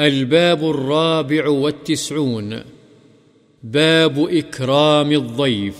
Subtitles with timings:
[0.00, 2.54] الباب الرابع والتسعون.
[3.62, 5.74] باب إكرام الضيف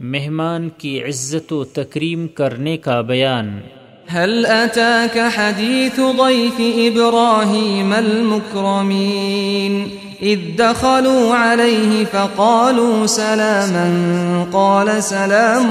[0.00, 3.60] مہمان کی عزت و تکریم کرنے کا بیان.
[4.08, 9.88] هل أتاك حديث ضيف إبراهيم المكرمين؟
[10.22, 14.46] إذ دخلوا عليه فقالوا سلاما.
[14.52, 15.70] قال سلام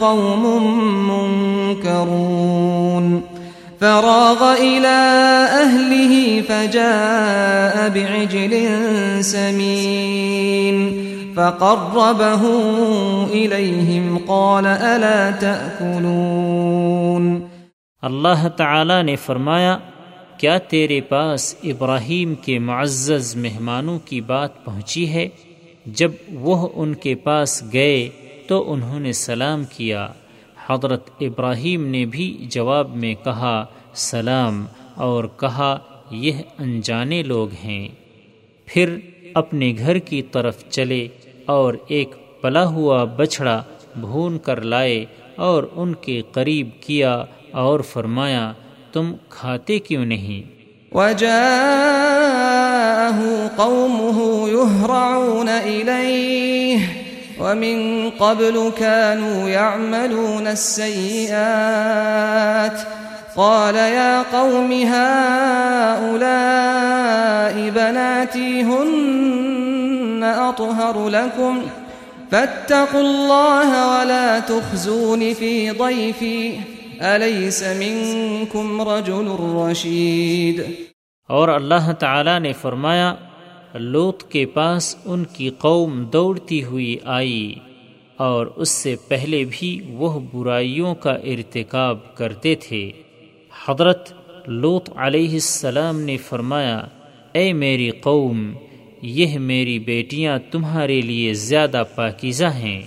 [0.00, 0.72] قوم
[1.08, 3.20] منكرون.
[3.80, 4.98] فراغ إلى
[5.50, 8.54] أهله فجاء بعجل
[9.24, 10.76] سمين
[11.36, 12.42] فقربه
[13.32, 17.38] إليهم قال ألا تأكلون
[18.02, 19.78] اللہ تعالی نے فرمایا،
[20.36, 25.28] کیا تیرے پاس ابراہیم کے معزز مہمانوں کی بات پہنچی ہے؟
[25.86, 28.08] جب وہ ان کے پاس گئے
[28.48, 30.08] تو انہوں نے سلام کیا۔
[30.70, 33.64] حضرت ابراہیم نے بھی جواب میں کہا،
[33.94, 35.78] سلام، اور کہا،
[36.10, 37.88] یہ انجانے لوگ ہیں۔
[38.66, 38.96] پھر
[39.34, 41.08] اپنے گھر کی طرف چلے
[41.46, 43.62] اور ایک پلا ہوا بچھڑا
[44.00, 45.04] بھون کر لائے
[45.36, 48.52] اور ان کے قریب کیا اور فرمایا،
[48.92, 50.58] تم کھاتے کیوں نہیں؟
[50.92, 51.38] وجاءه
[53.56, 56.97] قومه يهرعون إليه
[57.40, 61.38] ومن قبل كانوا يعملون السيئات.
[63.36, 66.10] قال يا قوم هؤلاء
[67.70, 71.62] بناتي هن أطهر لكم.
[72.30, 76.60] فاتقوا الله ولا تخزون في ضيفي.
[77.00, 80.64] أليس منكم رجل رشيد؟
[81.28, 83.14] اور اللہ تعالی نے فرمایا
[83.74, 87.54] لوت کے پاس ان کی قوم دوڑتی ہوئی آئی
[88.16, 92.90] اور اس سے پہلے بھی وہ برائیوں کا ارتکاب کرتے تھے۔
[93.66, 94.12] حضرت
[94.46, 96.80] لوت علیہ السلام نے فرمایا،
[97.32, 98.52] اے میری قوم،
[99.02, 102.82] یہ میری بیٹیاں تمہارے لیے زیادہ پاکیزہ ہیں،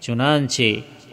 [0.00, 0.62] چنانچہ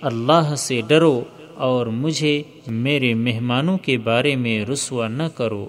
[0.02, 1.22] اللہ سے ڈرو
[1.56, 5.68] اور مجھے میرے مہمانوں کے بارے میں رسوا نہ کرو۔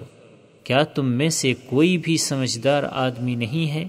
[0.63, 3.87] کیا تم میں سے کوئی بھی سمجھدار آدمی نہیں ہے؟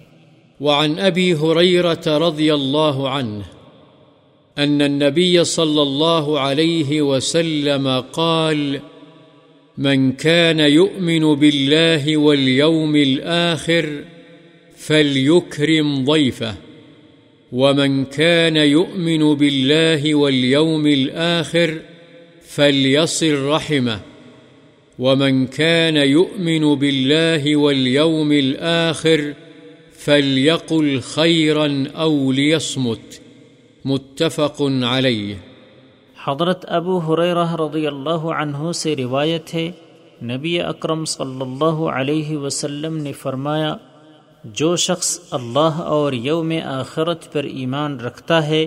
[0.61, 3.43] وعن أبي هريرة رضي الله عنه
[4.59, 8.81] أن النبي صلى الله عليه وسلم قال،
[9.79, 14.05] من كان يؤمن بالله واليوم الآخر
[14.77, 16.55] فليكرم ضيفه
[17.53, 21.79] ومن كان يؤمن بالله واليوم الآخر
[22.49, 24.01] فليصل رحمه
[24.99, 29.21] ومن كان يؤمن بالله واليوم الآخر
[30.05, 31.67] فليقل خيرا
[32.01, 33.21] أو ليصمت.
[33.85, 35.35] متفق عليه.
[36.25, 39.73] حضرت ابو حریرہ رضی اللہ عنہ سے روایت ہے،
[40.23, 43.77] نبی اکرم صلی اللہ علیہ وسلم نے فرمایا،
[44.45, 48.67] جو شخص اللہ اور یوم آخرت پر ایمان رکھتا ہے،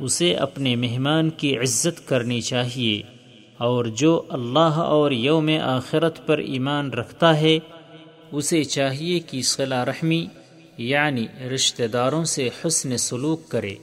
[0.00, 3.19] اسے اپنے مہمان کی عزت کرنی چاہیے۔
[3.60, 7.58] اور جو اللہ اور یوم آخرت پر ایمان رکھتا ہے،
[8.32, 10.26] اسے چاہیے کہ صلاح رحمی
[10.78, 13.74] یعنی رشتہ داروں سے حسن سلوک کرے۔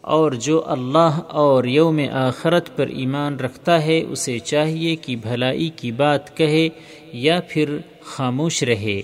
[0.00, 5.92] اور جو اللہ اور یوم آخرت پر ایمان رکھتا ہے، اسے چاہیے کہ بھلائی کی
[5.92, 6.68] بات کہے
[7.12, 9.02] یا پھر خاموش رہے۔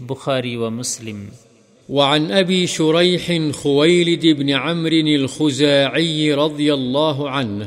[0.00, 1.28] بخاری و مسلم۔
[1.88, 7.64] وعن أبي شريح خويلد بن عمرو الخزاعي رضي الله عنه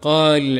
[0.00, 0.58] قال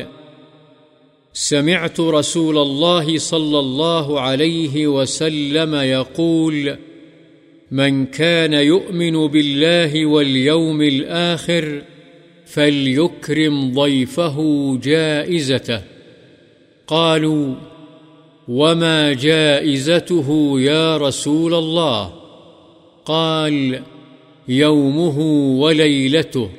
[1.33, 6.77] سمعت رسول الله صلى الله عليه وسلم يقول،
[7.71, 11.81] من كان يؤمن بالله واليوم الآخر
[12.45, 14.37] فليكرم ضيفه
[14.83, 15.81] جائزته.
[16.87, 17.55] قالوا،
[18.47, 22.13] وما جائزته يا رسول الله؟
[23.05, 23.81] قال،
[24.47, 25.19] يومه
[25.59, 26.49] وليلته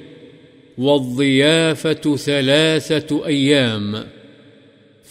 [0.78, 4.04] والضيافة ثلاثة أيام.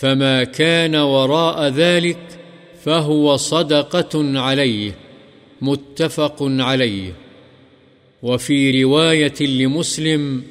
[0.03, 2.18] فما كان وراء ذلك
[2.84, 4.95] فهو صدقة عليه
[5.62, 7.13] متفق عليه
[8.24, 10.44] وفي رواية لمسلم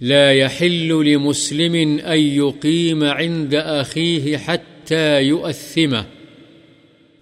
[0.00, 6.04] لا يحل لمسلم أن يقيم عند أخيه حتى يؤثمه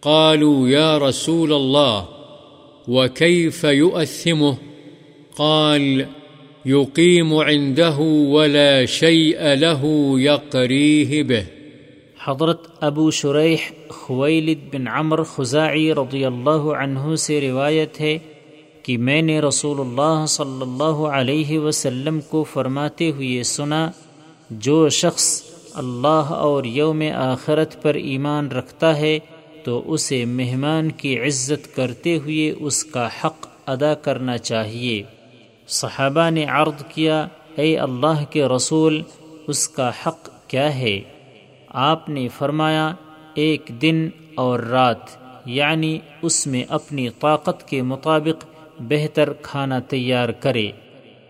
[0.02, 2.08] قالوا يا رسول الله
[2.88, 4.56] وكيف يؤثمه
[5.37, 6.06] قال
[6.67, 7.99] يقيم عنده
[8.31, 9.85] ولا شيء له
[10.19, 11.43] يقريه به.
[12.27, 18.19] حضرت ابو شریح خویلد بن عمر خزاعی رضی اللہ عنہ سے روایت ہے
[18.83, 23.91] کہ میں نے رسول اللہ صلی اللہ علیہ وسلم کو فرماتے ہوئے سنا،
[24.51, 25.43] جو شخص
[25.75, 29.19] اللہ اور یوم آخرت پر ایمان رکھتا ہے
[29.65, 35.03] تو اسے مہمان کی عزت کرتے ہوئے اس کا حق ادا کرنا چاہیے۔
[35.70, 39.02] صحابہ نے عرض کیا، اے اللہ کے رسول،
[39.46, 41.00] اس کا حق کیا ہے؟
[41.69, 42.94] آپ نے فرمایا،
[43.34, 44.96] ایک دن اور رات
[45.46, 48.44] یعنی اس میں اپنی طاقت کے مطابق
[48.81, 50.70] بہتر کھانا تیار کرے۔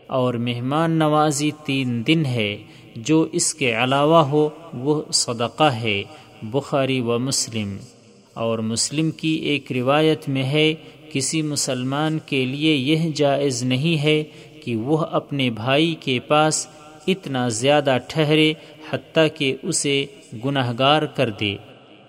[0.07, 2.57] اور مہمان نوازی تین دن ہے،
[2.97, 6.03] جو اس کے علاوہ ہو، وہ صدقہ ہے۔
[6.43, 7.77] بخاری و مسلم۔
[8.35, 10.75] اور مسلم کی ایک روایت میں ہے
[11.11, 14.25] کسی مسلمان کے لیے یہ جائز نہیں ہے
[14.65, 16.67] کہ وہ اپنے بھائی کے پاس
[17.07, 18.53] اتنا زیادہ ٹھہرے
[18.91, 20.07] حتیٰ کہ اسے
[20.45, 21.57] گناہ گار کر دے۔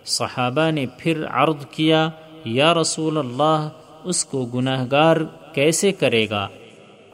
[0.06, 2.10] صحابہ نے پھر عرض کیا،
[2.46, 3.70] یا رسول اللہ،
[4.04, 5.18] اس کو گناہ گار
[5.54, 6.48] کیسے کرے گا؟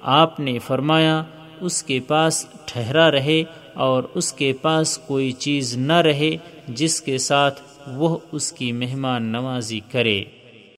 [0.01, 1.23] آپ نے فرمایا،
[1.61, 3.43] اس کے پاس ٹھہرا رہے
[3.73, 6.31] اور اس کے پاس کوئی چیز نہ رہے
[6.67, 10.23] جس کے ساتھ وہ اس کی مہمان نوازی کرے۔